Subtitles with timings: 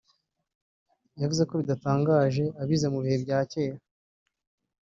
[1.21, 3.77] yavuze ko bidatangaje ko abize mu bihe bya kera